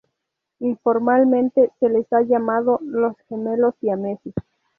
Informalmente 0.61 1.69
se 1.79 1.87
las 1.87 2.11
ha 2.11 2.23
llamado 2.23 2.79
los 2.81 3.13
"gemelos 3.29 3.75
siameses". 3.81 4.33